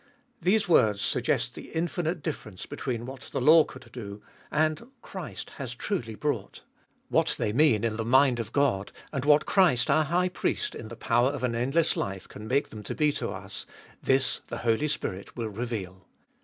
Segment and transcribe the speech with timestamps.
[0.41, 5.75] These words suggest the infinite difference between what the law could do, and Christ has
[5.75, 6.63] truly brought.
[7.09, 10.87] What they mean in the mind of God, and what Christ our High Priest in
[10.87, 13.67] the power of an endless life can make them to be to us,
[14.01, 16.07] this the Holy Spirit will reveal.